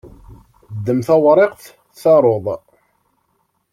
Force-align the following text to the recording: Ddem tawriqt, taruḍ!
Ddem 0.75 0.99
tawriqt, 1.07 1.61
taruḍ! 2.01 2.45